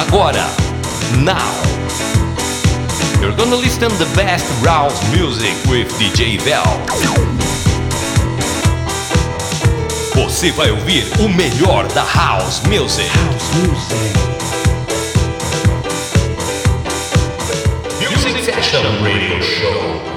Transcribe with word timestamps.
Agora, 0.00 0.48
now. 1.18 1.52
You're 3.20 3.36
gonna 3.36 3.56
listen 3.56 3.90
the 3.98 4.10
best 4.16 4.46
house 4.64 4.98
music 5.14 5.54
with 5.68 5.92
DJ 5.98 6.38
Vel. 6.40 6.64
Você 10.14 10.52
vai 10.52 10.70
ouvir 10.70 11.04
o 11.20 11.28
melhor 11.28 11.86
da 11.88 12.02
house 12.02 12.62
music. 12.66 13.10
House 13.10 13.54
music. 13.56 14.16
Music 18.00 18.42
Fashion 18.42 19.04
Radio 19.04 19.42
Show. 19.42 20.09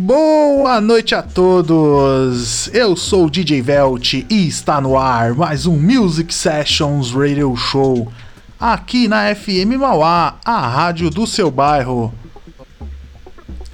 Boa 0.00 0.80
noite 0.80 1.12
a 1.16 1.22
todos! 1.24 2.70
Eu 2.72 2.94
sou 2.94 3.26
o 3.26 3.30
DJ 3.30 3.60
Velt 3.60 4.12
e 4.12 4.46
está 4.46 4.80
no 4.80 4.96
ar 4.96 5.34
mais 5.34 5.66
um 5.66 5.76
Music 5.76 6.32
Sessions 6.32 7.10
Radio 7.10 7.56
Show 7.56 8.06
aqui 8.60 9.08
na 9.08 9.34
FM 9.34 9.76
Mauá, 9.76 10.36
a 10.44 10.68
rádio 10.68 11.10
do 11.10 11.26
seu 11.26 11.50
bairro. 11.50 12.14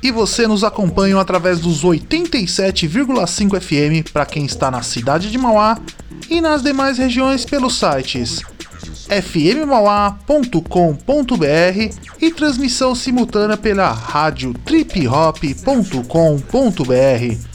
E 0.03 0.11
você 0.11 0.47
nos 0.47 0.65
acompanha 0.65 1.21
através 1.21 1.61
dos 1.61 1.85
87,5 1.85 3.61
FM 3.61 4.11
para 4.11 4.25
quem 4.25 4.47
está 4.47 4.71
na 4.71 4.81
cidade 4.81 5.31
de 5.31 5.37
Mauá 5.37 5.79
e 6.31 6.41
nas 6.41 6.63
demais 6.63 6.97
regiões 6.97 7.45
pelos 7.45 7.79
sites 7.79 8.41
fmmauá.com.br 9.09 11.95
e 12.21 12.33
transmissão 12.33 12.95
simultânea 12.95 13.57
pela 13.57 13.93
rádio 13.93 14.55
triphop.com.br. 14.65 17.55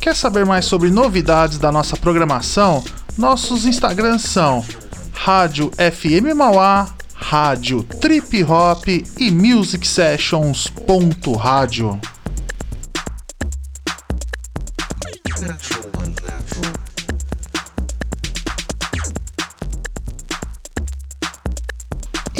Quer 0.00 0.14
saber 0.14 0.46
mais 0.46 0.64
sobre 0.64 0.90
novidades 0.90 1.58
da 1.58 1.72
nossa 1.72 1.96
programação? 1.96 2.84
Nossos 3.16 3.66
Instagrams 3.66 4.22
são 4.22 4.64
Rádio 5.12 5.72
FM 5.72 6.36
Mauá, 6.36 6.88
Rádio 7.14 7.82
Trip 7.82 8.44
Hop 8.44 8.86
e 8.86 9.30
Music 9.30 9.86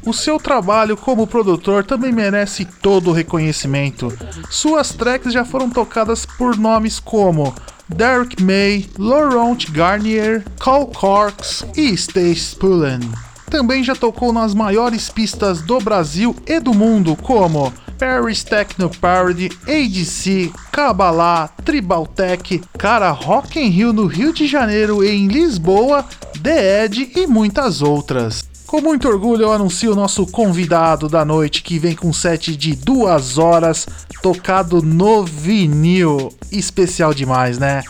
O 0.05 0.11
seu 0.11 0.37
trabalho 0.37 0.97
como 0.97 1.25
produtor 1.25 1.85
também 1.85 2.11
merece 2.11 2.65
todo 2.65 3.09
o 3.09 3.13
reconhecimento. 3.13 4.11
Suas 4.49 4.91
tracks 4.91 5.31
já 5.31 5.45
foram 5.45 5.69
tocadas 5.69 6.25
por 6.25 6.57
nomes 6.57 6.99
como 6.99 7.55
Derek 7.87 8.41
May, 8.43 8.89
Laurent 8.97 9.69
Garnier, 9.71 10.43
Cole 10.59 10.93
Corks 10.93 11.65
e 11.75 11.93
Stace 11.93 12.55
Pullen. 12.55 12.99
Também 13.49 13.83
já 13.83 13.95
tocou 13.95 14.33
nas 14.33 14.53
maiores 14.53 15.09
pistas 15.09 15.61
do 15.61 15.79
Brasil 15.79 16.35
e 16.45 16.59
do 16.59 16.73
mundo, 16.73 17.15
como 17.15 17.71
Paris 17.97 18.43
Techno 18.43 18.89
Parody, 18.89 19.49
ADC, 19.65 20.51
Kabbalah, 20.71 21.47
Tribal 21.63 22.05
Tech, 22.07 22.61
Cara 22.77 23.11
Rock 23.11 23.59
in 23.59 23.69
Rio 23.69 23.93
no 23.93 24.05
Rio 24.07 24.33
de 24.33 24.47
Janeiro 24.47 25.03
e 25.03 25.09
em 25.11 25.27
Lisboa, 25.27 26.03
The 26.41 26.83
Edge 26.83 27.11
e 27.15 27.25
muitas 27.27 27.81
outras. 27.81 28.52
Com 28.73 28.81
muito 28.81 29.07
orgulho 29.07 29.43
eu 29.43 29.53
anuncio 29.53 29.91
o 29.91 29.95
nosso 29.95 30.25
convidado 30.25 31.07
da 31.07 31.23
noite 31.23 31.61
que 31.61 31.77
vem 31.77 31.95
com 31.95 32.07
um 32.07 32.13
set 32.13 32.57
de 32.57 32.75
duas 32.75 33.37
horas 33.37 33.85
tocado 34.19 34.81
no 34.81 35.23
vinil. 35.23 36.33
Especial 36.51 37.13
demais, 37.13 37.59
né? 37.59 37.83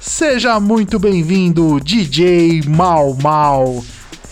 Seja 0.00 0.58
muito 0.58 0.98
bem-vindo, 0.98 1.78
DJ 1.78 2.62
Mal 2.62 3.14
Mal. 3.22 3.84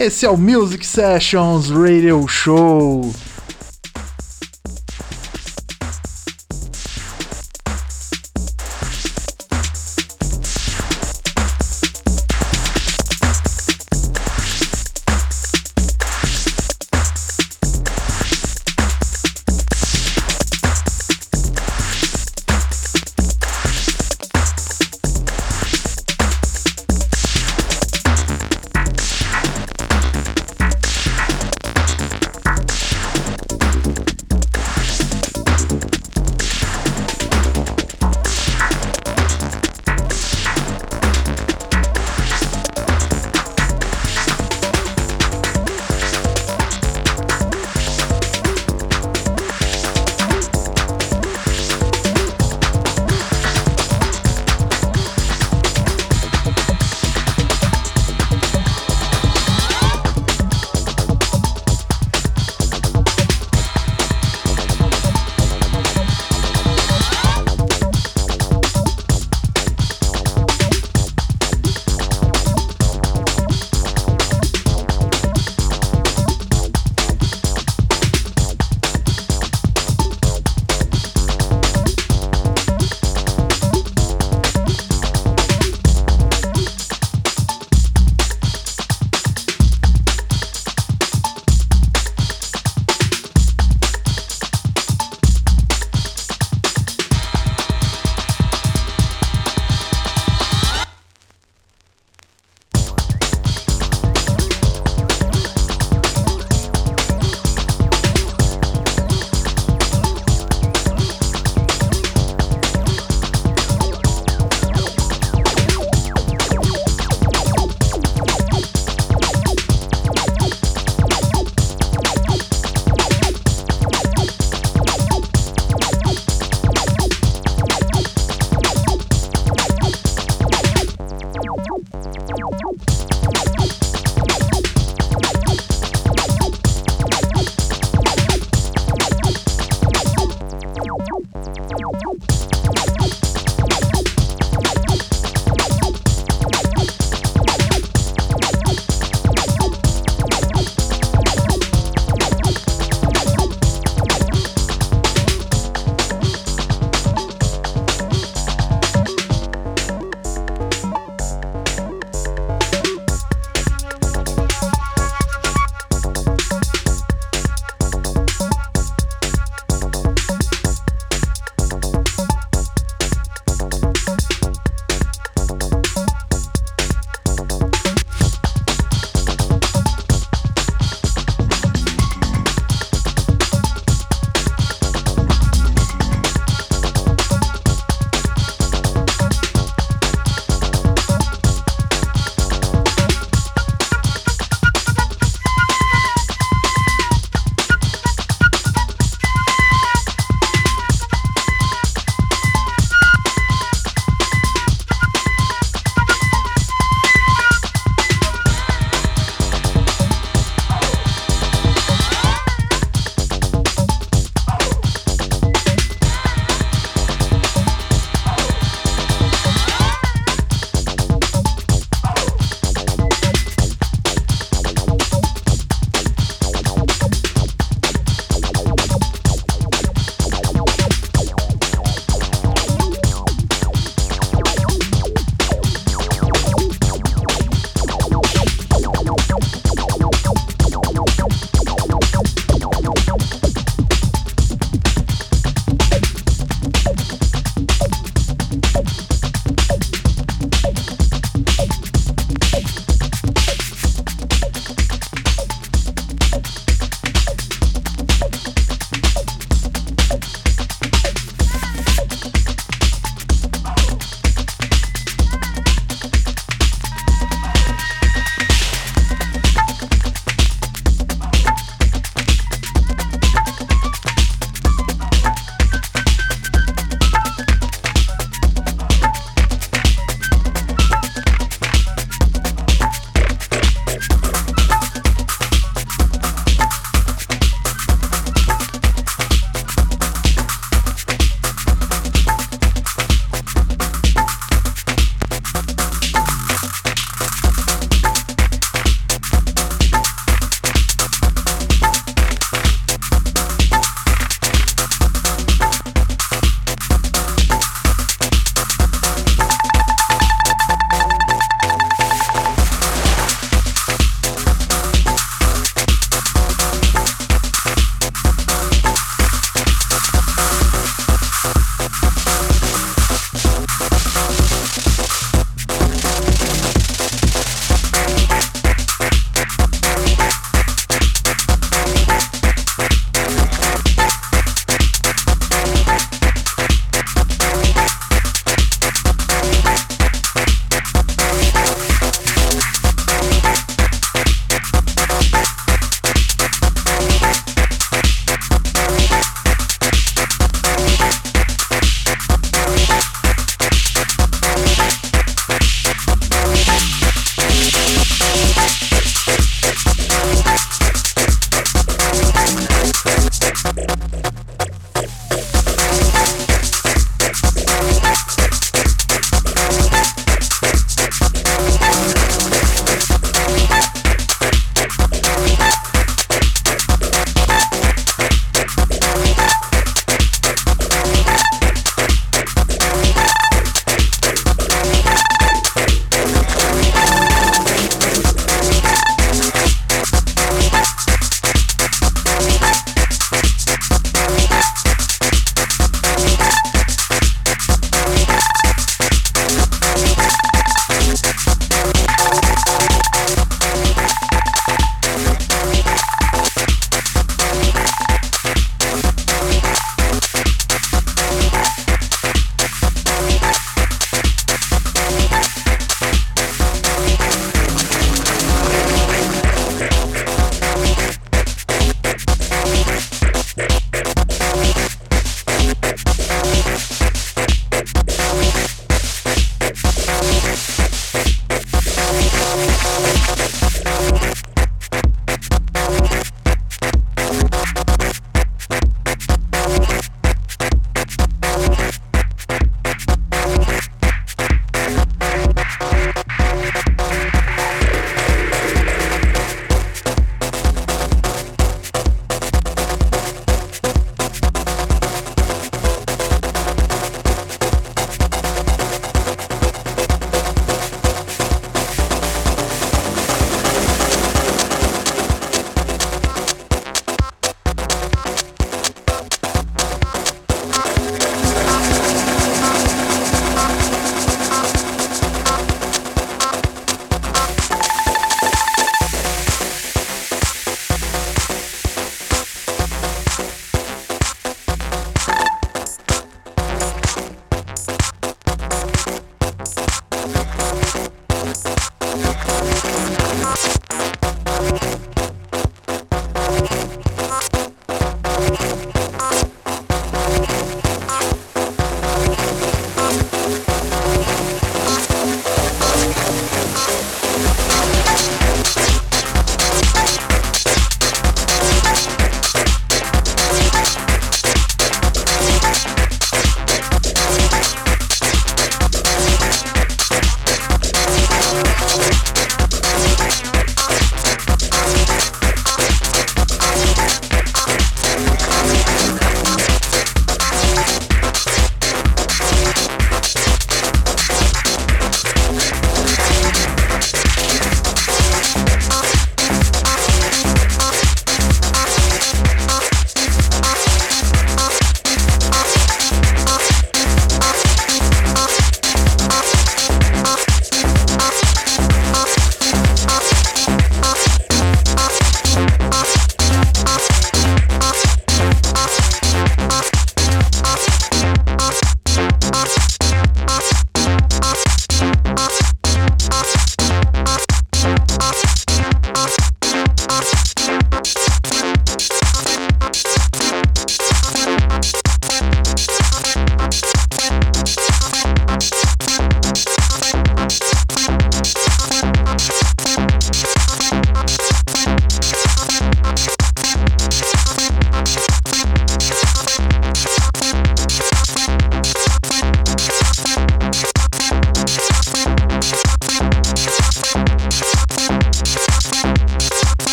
Esse 0.00 0.24
é 0.24 0.30
o 0.30 0.38
Music 0.38 0.86
Sessions 0.86 1.68
Radio 1.68 2.26
Show. 2.26 3.12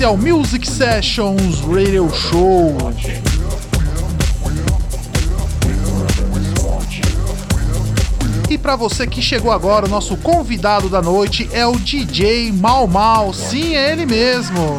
Esse 0.00 0.06
é 0.06 0.08
o 0.08 0.16
Music 0.16 0.66
Sessions 0.66 1.60
Radio 1.60 2.08
Show. 2.10 2.74
E 8.48 8.56
para 8.56 8.76
você 8.76 9.06
que 9.06 9.20
chegou 9.20 9.52
agora, 9.52 9.84
o 9.84 9.90
nosso 9.90 10.16
convidado 10.16 10.88
da 10.88 11.02
noite 11.02 11.50
é 11.52 11.66
o 11.66 11.72
DJ 11.72 12.50
Mal 12.50 12.86
Mal. 12.86 13.34
Sim, 13.34 13.74
é 13.74 13.92
ele 13.92 14.06
mesmo. 14.06 14.78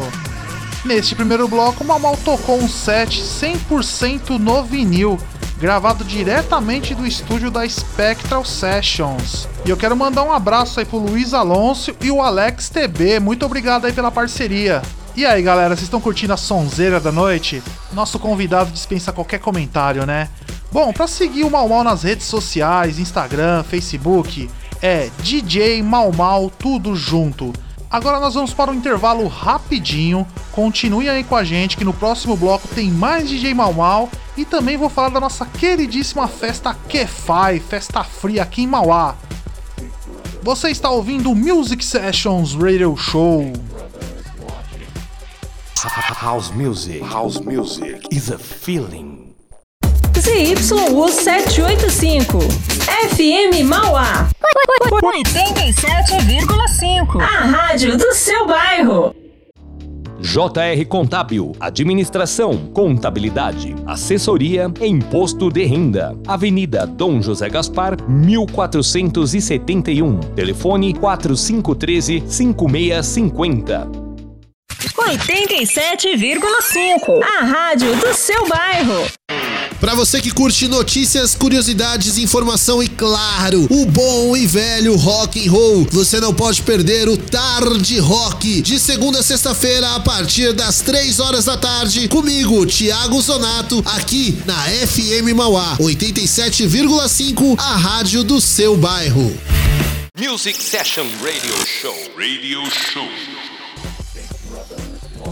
Neste 0.84 1.14
primeiro 1.14 1.46
bloco, 1.46 1.84
Mal 1.84 2.00
Mal 2.00 2.16
tocou 2.24 2.58
um 2.58 2.68
set 2.68 3.22
100% 3.22 4.40
no 4.40 4.64
vinil, 4.64 5.16
gravado 5.56 6.02
diretamente 6.02 6.96
do 6.96 7.06
estúdio 7.06 7.48
da 7.48 7.64
Spectral 7.68 8.44
Sessions. 8.44 9.46
E 9.64 9.70
eu 9.70 9.76
quero 9.76 9.96
mandar 9.96 10.24
um 10.24 10.32
abraço 10.32 10.80
aí 10.80 10.84
pro 10.84 10.98
Luiz 10.98 11.32
Alonso 11.32 11.94
e 12.00 12.10
o 12.10 12.20
Alex 12.20 12.68
TB. 12.68 13.20
Muito 13.20 13.46
obrigado 13.46 13.84
aí 13.84 13.92
pela 13.92 14.10
parceria. 14.10 14.82
E 15.14 15.26
aí, 15.26 15.42
galera, 15.42 15.76
vocês 15.76 15.82
estão 15.82 16.00
curtindo 16.00 16.32
a 16.32 16.38
sonzeira 16.38 16.98
da 16.98 17.12
noite? 17.12 17.62
Nosso 17.92 18.18
convidado 18.18 18.70
dispensa 18.70 19.12
qualquer 19.12 19.40
comentário, 19.40 20.06
né? 20.06 20.30
Bom, 20.72 20.90
para 20.90 21.06
seguir 21.06 21.44
o 21.44 21.50
Mal 21.50 21.68
Mal 21.68 21.84
nas 21.84 22.02
redes 22.02 22.26
sociais, 22.26 22.98
Instagram, 22.98 23.62
Facebook, 23.62 24.48
é 24.80 25.10
DJ 25.22 25.82
Mal 25.82 26.10
Mal 26.12 26.48
tudo 26.48 26.96
junto. 26.96 27.52
Agora 27.90 28.18
nós 28.18 28.32
vamos 28.32 28.54
para 28.54 28.70
um 28.70 28.74
intervalo 28.74 29.28
rapidinho. 29.28 30.26
Continue 30.50 31.10
aí 31.10 31.22
com 31.22 31.36
a 31.36 31.44
gente 31.44 31.76
que 31.76 31.84
no 31.84 31.92
próximo 31.92 32.34
bloco 32.34 32.66
tem 32.68 32.90
mais 32.90 33.28
DJ 33.28 33.52
Mal 33.52 33.74
Mal 33.74 34.08
e 34.34 34.46
também 34.46 34.78
vou 34.78 34.88
falar 34.88 35.10
da 35.10 35.20
nossa 35.20 35.44
queridíssima 35.44 36.26
festa 36.26 36.74
Kefai, 36.88 37.60
festa 37.60 38.02
fria 38.02 38.42
aqui 38.44 38.62
em 38.62 38.66
Mauá. 38.66 39.14
Você 40.42 40.70
está 40.70 40.88
ouvindo 40.88 41.30
o 41.30 41.36
Music 41.36 41.84
Sessions 41.84 42.54
Radio 42.54 42.96
Show. 42.96 43.52
House 45.88 46.52
music. 46.54 47.02
House 47.02 47.40
music 47.40 48.06
is 48.12 48.30
a 48.30 48.38
feeling. 48.38 49.34
ZYU 50.14 51.08
785. 51.08 52.38
FM 53.10 53.64
Mauá. 53.64 54.28
87,5. 55.02 57.20
A 57.20 57.46
rádio 57.46 57.98
do 57.98 58.14
seu 58.14 58.46
bairro. 58.46 59.12
JR 60.20 60.86
Contábil, 60.88 61.50
Administração, 61.58 62.56
Contabilidade, 62.72 63.74
Assessoria 63.84 64.72
e 64.80 64.86
Imposto 64.86 65.50
de 65.50 65.64
Renda. 65.64 66.16
Avenida 66.28 66.86
Dom 66.86 67.20
José 67.20 67.48
Gaspar, 67.48 68.00
1471. 68.08 70.20
Telefone 70.36 70.94
4513 70.94 72.22
5650. 72.28 74.11
87,5. 74.90 77.22
A 77.22 77.44
rádio 77.44 77.94
do 77.96 78.14
seu 78.14 78.48
bairro. 78.48 79.06
Para 79.80 79.94
você 79.94 80.20
que 80.20 80.30
curte 80.30 80.68
notícias, 80.68 81.34
curiosidades, 81.34 82.16
informação 82.16 82.82
e 82.82 82.88
claro, 82.88 83.66
o 83.68 83.84
bom 83.84 84.34
e 84.36 84.46
velho 84.46 84.94
rock 84.94 85.44
and 85.44 85.50
roll, 85.50 85.84
você 85.90 86.20
não 86.20 86.32
pode 86.32 86.62
perder 86.62 87.08
o 87.08 87.16
Tarde 87.16 87.98
Rock 87.98 88.62
de 88.62 88.78
segunda 88.78 89.18
a 89.18 89.24
sexta-feira 89.24 89.96
a 89.96 90.00
partir 90.00 90.52
das 90.52 90.80
3 90.82 91.18
horas 91.18 91.46
da 91.46 91.56
tarde 91.56 92.06
comigo, 92.06 92.64
Thiago 92.64 93.20
Zonato, 93.20 93.82
aqui 93.96 94.40
na 94.46 94.54
FM 94.86 95.34
Mauá 95.34 95.76
87,5, 95.80 97.58
a 97.58 97.76
rádio 97.76 98.22
do 98.22 98.40
seu 98.40 98.76
bairro. 98.76 99.36
Music 100.16 100.62
Session 100.62 101.08
Radio 101.20 101.56
Show. 101.66 101.96
Radio 102.16 102.60
Show. 102.70 103.08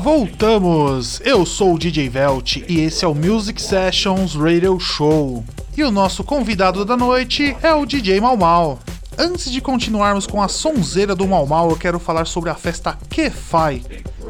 Voltamos! 0.03 1.20
Eu 1.22 1.44
sou 1.44 1.74
o 1.74 1.78
DJ 1.78 2.09
Velt 2.09 2.57
e 2.66 2.80
esse 2.80 3.05
é 3.05 3.09
o 3.09 3.14
Music 3.14 3.61
Sessions 3.61 4.34
Radio 4.34 4.80
Show. 4.80 5.44
E 5.76 5.82
o 5.82 5.90
nosso 5.90 6.24
convidado 6.24 6.86
da 6.86 6.96
noite 6.96 7.55
é 7.62 7.74
o 7.74 7.84
DJ 7.84 8.18
Mal 8.18 8.34
Mal. 8.34 8.78
Antes 9.18 9.53
de 9.53 9.61
continuarmos 9.61 10.26
com 10.26 10.40
a 10.40 10.48
sonzeira 10.48 11.14
do 11.14 11.28
Mal 11.28 11.46
Mal, 11.46 11.68
eu 11.68 11.76
quero 11.76 11.98
falar 11.98 12.24
sobre 12.24 12.48
a 12.48 12.55
festa 12.55 12.96
Kefai, 13.11 13.82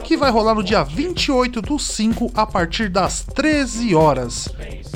que 0.03 0.17
vai 0.17 0.33
rolar 0.33 0.57
no 0.57 0.65
dia 0.65 0.83
28 0.83 1.63
do 1.63 1.79
5 1.79 2.33
a 2.35 2.45
partir 2.45 2.89
das 2.89 3.23
13 3.23 3.95
horas. 3.95 4.49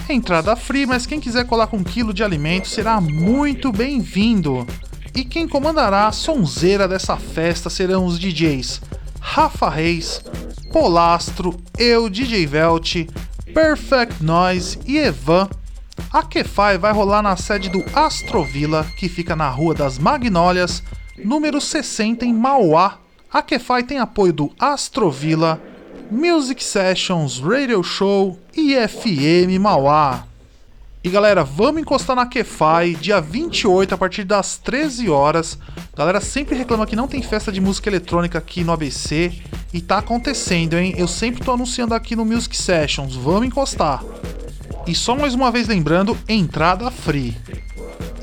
Entrada 0.09 0.57
free, 0.57 0.87
mas 0.87 1.07
quem 1.07 1.20
quiser 1.20 1.47
colar 1.47 1.68
com 1.68 1.77
um 1.77 1.85
quilo 1.85 2.12
de 2.12 2.25
alimento 2.25 2.66
será 2.66 3.01
muito 3.01 3.70
bem-vindo. 3.70 4.66
E 5.14 5.25
quem 5.25 5.47
comandará 5.47 6.09
a 6.09 6.12
sonzeira 6.12 6.89
dessa 6.89 7.16
festa 7.16 7.70
serão 7.70 8.07
os 8.07 8.18
DJs 8.18 8.83
Rafa 9.20 9.70
Reis, 9.70 10.22
Polastro, 10.75 11.57
eu, 11.79 12.11
DJ 12.11 12.47
Velt, 12.47 13.07
Perfect 13.55 14.20
Noise 14.20 14.77
e 14.85 14.99
Evan. 14.99 15.49
A 16.12 16.20
Kefai 16.25 16.77
vai 16.79 16.93
rolar 16.93 17.22
na 17.22 17.37
sede 17.37 17.68
do 17.68 17.85
Astrovilla, 17.95 18.85
que 18.99 19.09
fica 19.09 19.37
na 19.37 19.49
Rua 19.49 19.72
das 19.72 20.01
Magnólias, 20.01 20.83
número 21.16 21.61
60 21.61 22.25
em 22.25 22.35
Mauá. 22.35 22.99
A 23.33 23.41
Kefai 23.41 23.85
tem 23.85 24.01
apoio 24.01 24.33
do 24.33 24.51
Astrovilla, 24.59 25.62
Music 26.11 26.64
Sessions, 26.64 27.39
Radio 27.39 27.81
Show 27.85 28.37
e 28.53 28.75
FM 28.75 29.61
Mauá. 29.61 30.25
E 31.05 31.11
galera, 31.11 31.45
vamos 31.45 31.83
encostar 31.83 32.17
na 32.17 32.25
Kefai, 32.25 32.95
dia 32.95 33.21
28, 33.21 33.95
a 33.95 33.99
partir 33.99 34.25
das 34.25 34.57
13 34.57 35.11
horas. 35.11 35.59
Galera 35.95 36.19
sempre 36.19 36.57
reclama 36.57 36.87
que 36.87 36.97
não 36.97 37.07
tem 37.07 37.21
festa 37.21 37.53
de 37.53 37.61
música 37.61 37.91
eletrônica 37.91 38.39
aqui 38.39 38.65
no 38.65 38.73
ABC. 38.73 39.31
E 39.71 39.83
tá 39.83 39.99
acontecendo, 39.99 40.79
hein? 40.79 40.95
Eu 40.97 41.07
sempre 41.07 41.45
tô 41.45 41.53
anunciando 41.53 41.93
aqui 41.93 42.17
no 42.17 42.25
Music 42.25 42.57
Sessions. 42.57 43.17
Vamos 43.17 43.47
encostar. 43.47 44.03
E 44.87 44.95
só 44.95 45.15
mais 45.15 45.35
uma 45.35 45.51
vez 45.51 45.69
lembrando, 45.69 46.17
entrada 46.27 46.91
free. 46.91 47.37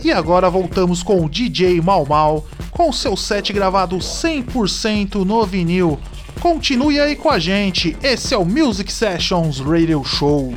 E 0.03 0.11
agora 0.11 0.49
voltamos 0.49 1.03
com 1.03 1.23
o 1.23 1.29
DJ 1.29 1.79
Mal 1.81 2.03
Mal, 2.07 2.47
com 2.71 2.91
seu 2.91 3.15
set 3.15 3.53
gravado 3.53 3.97
100% 3.97 5.23
no 5.23 5.45
vinil. 5.45 5.99
Continue 6.39 6.99
aí 6.99 7.15
com 7.15 7.29
a 7.29 7.37
gente, 7.37 7.95
esse 8.01 8.33
é 8.33 8.37
o 8.37 8.43
Music 8.43 8.91
Sessions 8.91 9.59
Radio 9.59 10.03
Show. 10.03 10.55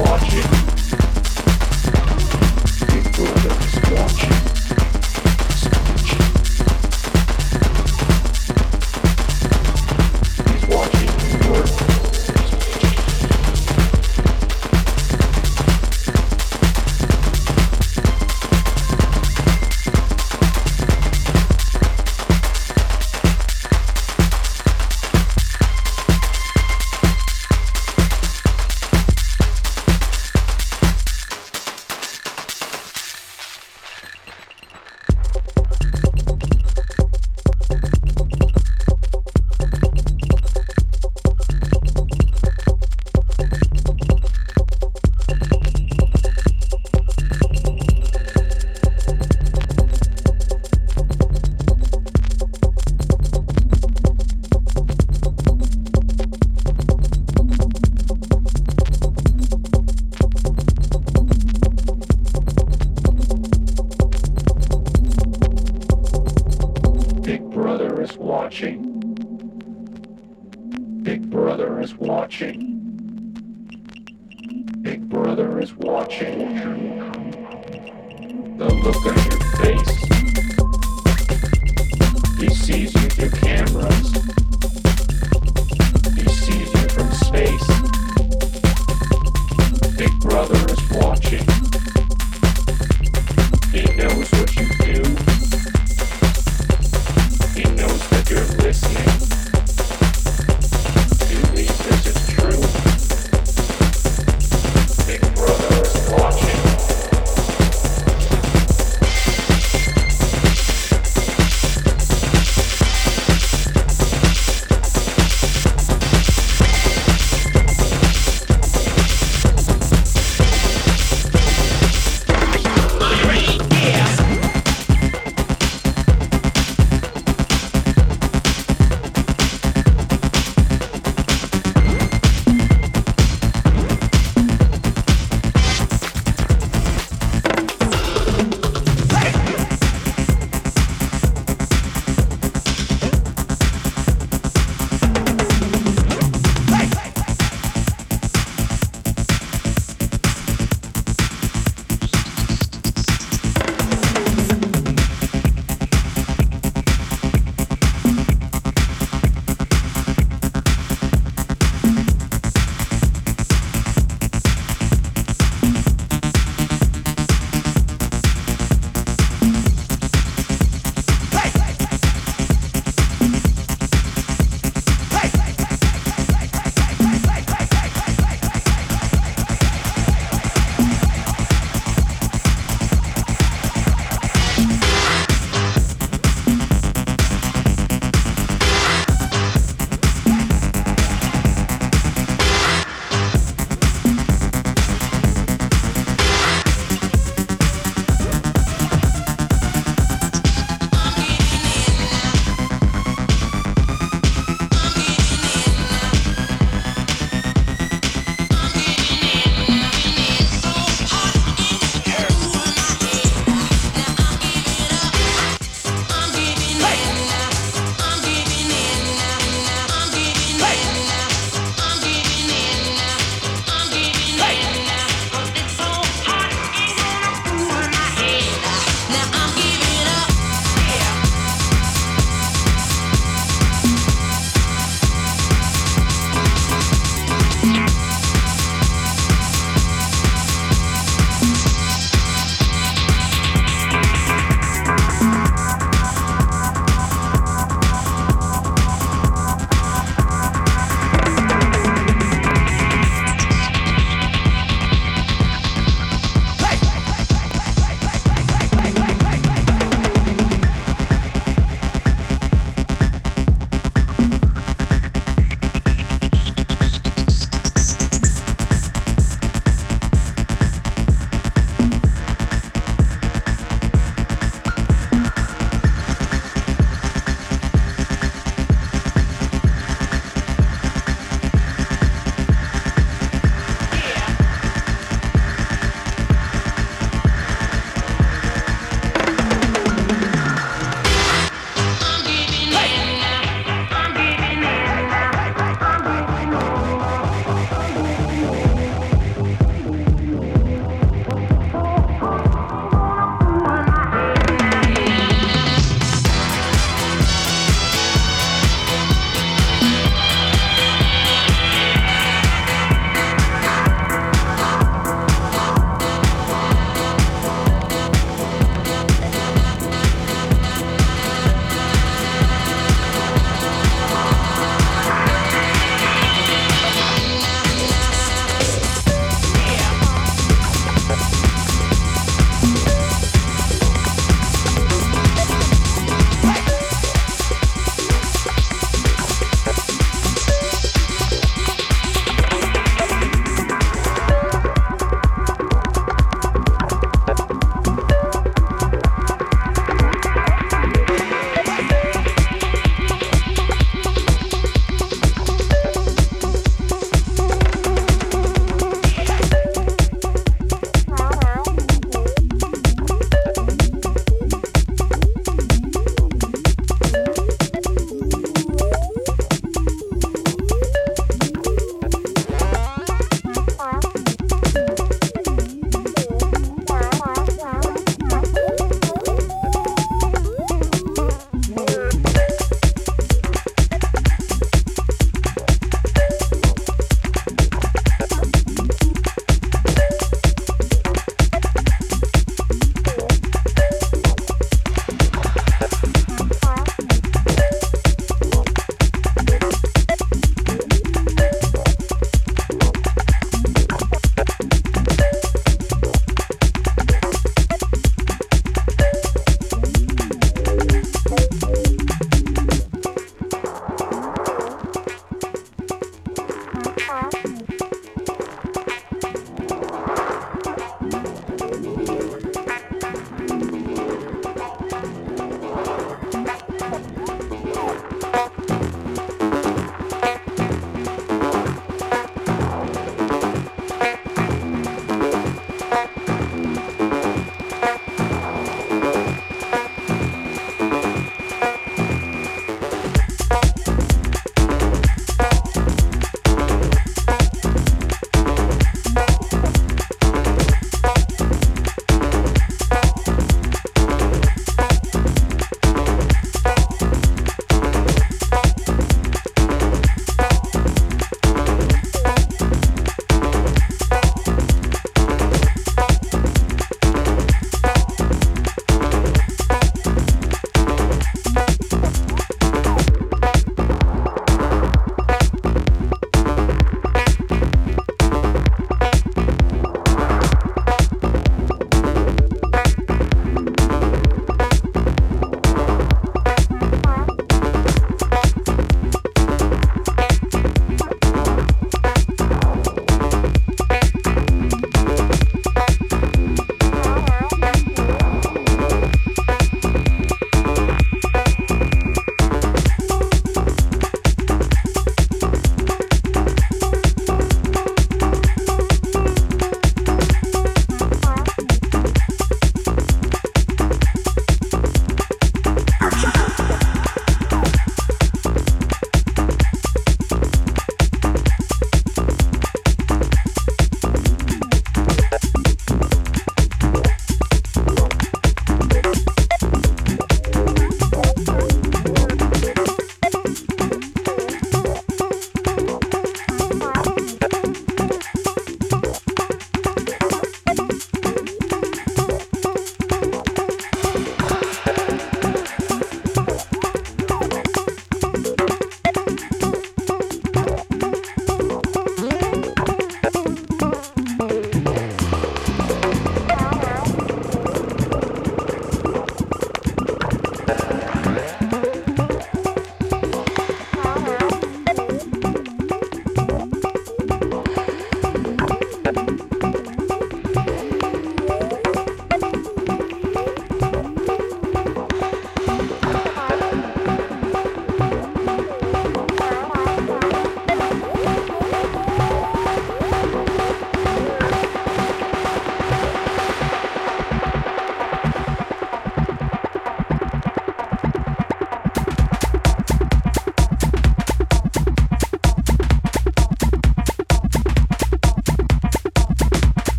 watching. 0.00 0.57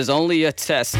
is 0.00 0.08
only 0.08 0.44
a 0.44 0.52
test. 0.52 0.94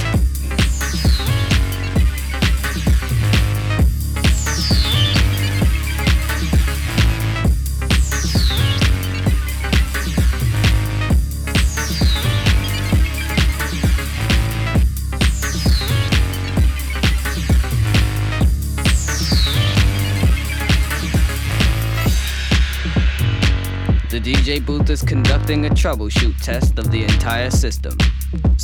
The 24.10 24.20
DJ 24.20 24.64
booth 24.66 24.90
is 24.90 25.02
conducting 25.02 25.64
a 25.64 25.70
troubleshoot 25.70 26.44
test 26.44 26.78
of 26.78 26.90
the 26.90 27.05
entire 27.05 27.51
system. 27.51 27.97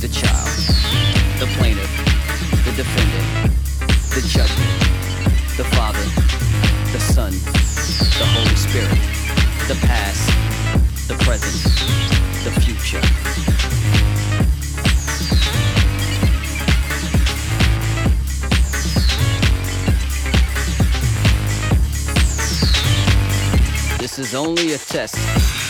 the 0.00 0.08
child, 0.08 0.48
the 1.40 1.46
plaintiff, 1.56 1.90
the 2.64 2.72
defendant, 2.76 3.54
the 4.14 4.20
judgment, 4.28 4.68
the 5.56 5.64
Father, 5.74 6.04
the 6.92 7.00
Son, 7.00 7.32
the 7.32 8.26
Holy 8.34 8.56
Spirit, 8.56 8.90
the 9.68 9.74
past, 9.86 10.28
the 11.08 11.14
present, 11.24 11.62
the 12.44 12.60
future. 12.60 13.00
This 23.98 24.18
is 24.18 24.34
only 24.34 24.74
a 24.74 24.78
test. 24.78 25.65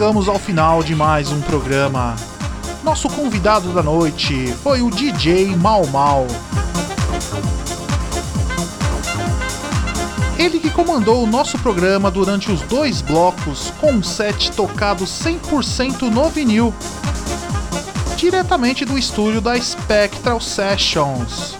Chegamos 0.00 0.28
ao 0.30 0.38
final 0.38 0.82
de 0.82 0.94
mais 0.94 1.30
um 1.30 1.42
programa. 1.42 2.16
Nosso 2.82 3.06
convidado 3.10 3.70
da 3.74 3.82
noite 3.82 4.46
foi 4.62 4.80
o 4.80 4.90
DJ 4.90 5.54
Mal 5.56 5.86
Mal. 5.88 6.26
Ele 10.38 10.58
que 10.58 10.70
comandou 10.70 11.22
o 11.22 11.26
nosso 11.26 11.58
programa 11.58 12.10
durante 12.10 12.50
os 12.50 12.62
dois 12.62 13.02
blocos 13.02 13.74
com 13.78 13.92
um 13.92 14.02
set 14.02 14.50
tocado 14.52 15.04
100% 15.04 16.08
no 16.08 16.30
vinil, 16.30 16.72
diretamente 18.16 18.86
do 18.86 18.96
estúdio 18.96 19.42
da 19.42 19.60
Spectral 19.60 20.40
Sessions. 20.40 21.58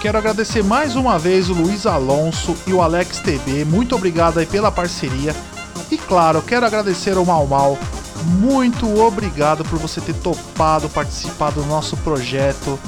Quero 0.00 0.18
agradecer 0.18 0.64
mais 0.64 0.96
uma 0.96 1.20
vez 1.20 1.48
o 1.48 1.54
Luiz 1.54 1.86
Alonso 1.86 2.56
e 2.66 2.72
o 2.72 2.82
Alex 2.82 3.20
TB, 3.20 3.64
muito 3.64 3.94
obrigado 3.94 4.38
aí 4.38 4.46
pela 4.46 4.72
parceria. 4.72 5.32
Claro, 6.06 6.40
quero 6.42 6.64
agradecer 6.64 7.16
ao 7.16 7.24
Mal 7.24 7.46
Mal, 7.46 7.78
muito 8.24 9.00
obrigado 9.00 9.64
por 9.64 9.78
você 9.78 10.00
ter 10.00 10.14
topado 10.14 10.88
participar 10.88 11.50
do 11.50 11.64
nosso 11.66 11.96
projeto. 11.98 12.78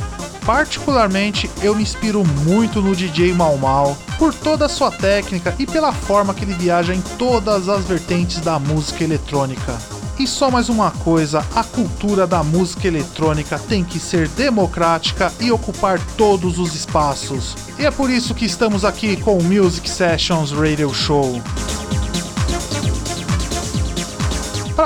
Particularmente, 0.47 1.51
eu 1.61 1.74
me 1.74 1.82
inspiro 1.82 2.24
muito 2.45 2.81
no 2.81 2.97
DJ 2.97 3.35
Mal 3.35 3.57
Mal 3.59 3.97
por 4.19 4.32
toda 4.32 4.66
a 4.66 4.69
sua 4.69 4.90
técnica 4.90 5.55
e 5.59 5.66
pela 5.66 5.93
forma 5.93 6.32
que 6.32 6.45
ele 6.45 6.55
viaja 6.55 6.95
em 6.95 7.01
todas 7.19 7.69
as 7.69 7.85
vertentes 7.85 8.40
da 8.40 8.59
música 8.59 9.05
eletrônica. 9.05 9.77
E 10.19 10.27
só 10.27 10.51
mais 10.51 10.69
uma 10.69 10.90
coisa: 10.90 11.45
a 11.55 11.62
cultura 11.62 12.27
da 12.27 12.43
música 12.43 12.89
eletrônica 12.89 13.59
tem 13.59 13.85
que 13.85 14.01
ser 14.01 14.27
democrática 14.28 15.32
e 15.39 15.53
ocupar 15.53 16.01
todos 16.16 16.59
os 16.59 16.74
espaços. 16.74 17.55
E 17.78 17.85
é 17.85 17.90
por 17.90 18.11
isso 18.11 18.35
que 18.35 18.47
estamos 18.47 18.85
aqui 18.85 19.16
com 19.16 19.39
o 19.39 19.45
Music 19.45 19.89
Sessions 19.89 20.51
Radio 20.51 20.93
Show. 20.95 21.40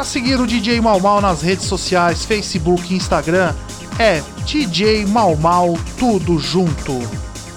Para 0.02 0.10
seguir 0.10 0.40
o 0.40 0.48
DJ 0.48 0.80
Mal 0.80 0.98
Mal 0.98 1.20
nas 1.20 1.42
redes 1.42 1.66
sociais, 1.66 2.24
Facebook 2.24 2.92
e 2.92 2.96
Instagram, 2.96 3.54
é 4.00 4.20
DJ 4.44 5.06
Mal 5.06 5.36
Mal 5.36 5.78
tudo 5.96 6.40
junto. 6.40 7.00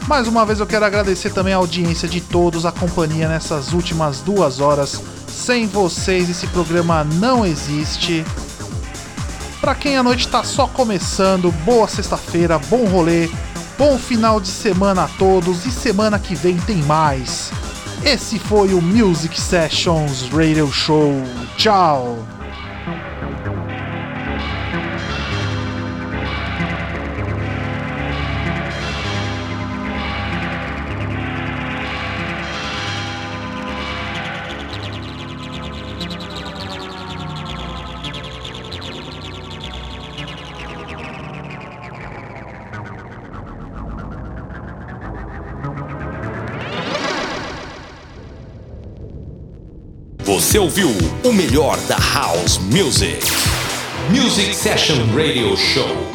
Mais 0.08 0.28
uma 0.28 0.46
vez 0.46 0.60
eu 0.60 0.68
quero 0.68 0.86
agradecer 0.86 1.32
também 1.32 1.56
a 1.56 1.58
audiência 1.58 2.08
de 2.08 2.22
todos, 2.22 2.64
a 2.64 2.72
companhia 2.72 3.28
nessas 3.28 3.74
últimas 3.74 4.20
duas 4.22 4.60
horas. 4.60 5.02
Sem 5.28 5.66
vocês 5.66 6.30
esse 6.30 6.46
programa 6.46 7.04
não 7.04 7.44
existe. 7.44 8.24
Para 9.60 9.74
quem 9.74 9.98
a 9.98 10.04
noite 10.04 10.28
tá 10.28 10.44
só 10.44 10.68
começando, 10.68 11.52
boa 11.66 11.88
sexta-feira, 11.88 12.60
bom 12.60 12.86
rolê, 12.86 13.28
bom 13.76 13.98
final 13.98 14.40
de 14.40 14.50
semana 14.50 15.06
a 15.06 15.08
todos 15.08 15.66
e 15.66 15.72
semana 15.72 16.20
que 16.20 16.36
vem 16.36 16.58
tem 16.58 16.78
mais. 16.84 17.50
Esse 18.04 18.38
foi 18.38 18.72
o 18.76 18.82
Music 18.84 19.42
Sessions 19.42 20.30
Radio 20.30 20.72
Show. 20.72 21.12
Tchau. 21.58 22.35
Você 50.56 50.60
ouviu 50.60 50.90
o 51.26 51.34
melhor 51.34 51.78
da 51.82 51.98
House 51.98 52.60
Music. 52.60 53.20
Music 54.10 54.56
Session 54.56 54.96
Radio 55.14 55.58
Show. 55.58 56.15